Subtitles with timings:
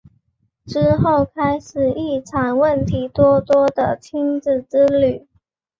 [0.65, 5.27] 之后开始一场问题多多的亲子之旅。